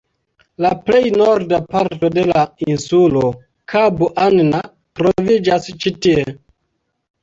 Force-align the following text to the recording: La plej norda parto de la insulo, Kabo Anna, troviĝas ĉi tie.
La 0.65 0.69
plej 0.87 1.01
norda 1.21 1.59
parto 1.75 2.11
de 2.17 2.25
la 2.33 2.43
insulo, 2.67 3.29
Kabo 3.77 4.13
Anna, 4.27 4.67
troviĝas 5.03 5.75
ĉi 5.83 5.99
tie. 6.05 6.31